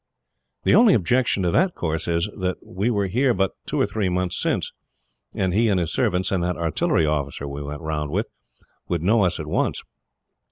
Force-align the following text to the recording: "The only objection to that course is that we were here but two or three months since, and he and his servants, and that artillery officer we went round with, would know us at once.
"The 0.63 0.73
only 0.73 0.95
objection 0.95 1.43
to 1.43 1.51
that 1.51 1.75
course 1.75 2.07
is 2.07 2.27
that 2.35 2.65
we 2.65 2.89
were 2.89 3.05
here 3.05 3.35
but 3.35 3.51
two 3.67 3.79
or 3.79 3.85
three 3.85 4.09
months 4.09 4.41
since, 4.41 4.71
and 5.31 5.53
he 5.53 5.69
and 5.69 5.79
his 5.79 5.93
servants, 5.93 6.31
and 6.31 6.43
that 6.43 6.57
artillery 6.57 7.05
officer 7.05 7.47
we 7.47 7.61
went 7.61 7.81
round 7.81 8.09
with, 8.09 8.27
would 8.87 9.03
know 9.03 9.23
us 9.23 9.39
at 9.39 9.45
once. 9.45 9.83